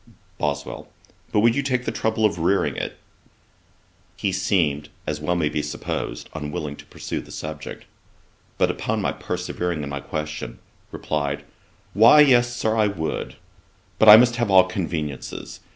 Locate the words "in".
9.83-9.89